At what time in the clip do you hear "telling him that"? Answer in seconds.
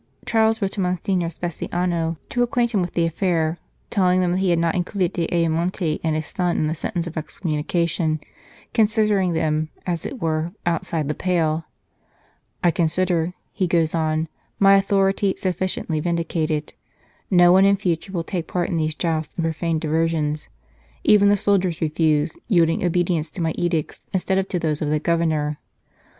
3.91-4.39